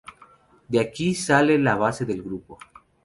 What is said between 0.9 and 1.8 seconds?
sale la